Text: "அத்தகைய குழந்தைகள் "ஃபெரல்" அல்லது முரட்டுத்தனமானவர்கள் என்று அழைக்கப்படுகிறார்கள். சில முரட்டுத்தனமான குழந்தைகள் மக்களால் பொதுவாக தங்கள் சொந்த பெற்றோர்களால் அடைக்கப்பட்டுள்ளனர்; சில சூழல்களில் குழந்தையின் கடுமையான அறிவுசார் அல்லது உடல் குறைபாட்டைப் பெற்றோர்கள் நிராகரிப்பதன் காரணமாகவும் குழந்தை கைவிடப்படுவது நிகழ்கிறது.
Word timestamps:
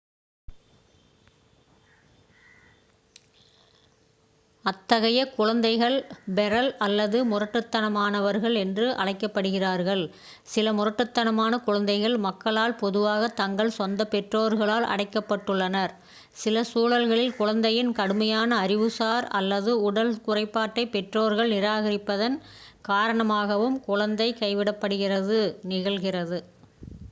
"அத்தகைய 4.65 5.19
குழந்தைகள் 5.33 5.97
"ஃபெரல்" 6.27 6.69
அல்லது 6.77 7.17
முரட்டுத்தனமானவர்கள் 7.25 8.55
என்று 8.55 8.95
அழைக்கப்படுகிறார்கள். 8.95 10.01
சில 10.45 10.73
முரட்டுத்தனமான 10.73 11.59
குழந்தைகள் 11.59 12.17
மக்களால் 12.19 12.75
பொதுவாக 12.75 13.29
தங்கள் 13.33 13.71
சொந்த 13.71 14.07
பெற்றோர்களால் 14.11 14.87
அடைக்கப்பட்டுள்ளனர்; 14.91 15.93
சில 16.35 16.63
சூழல்களில் 16.63 17.37
குழந்தையின் 17.37 17.91
கடுமையான 17.91 18.57
அறிவுசார் 18.57 19.27
அல்லது 19.33 19.73
உடல் 19.81 20.13
குறைபாட்டைப் 20.25 20.91
பெற்றோர்கள் 20.91 21.53
நிராகரிப்பதன் 21.53 22.37
காரணமாகவும் 22.83 23.79
குழந்தை 23.81 24.29
கைவிடப்படுவது 24.41 25.39
நிகழ்கிறது. 25.69 26.39